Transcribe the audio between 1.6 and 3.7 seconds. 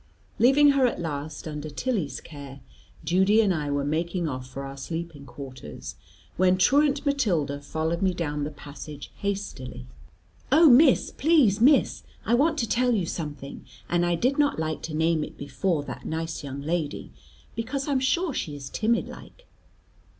Tilly's care, Judy and I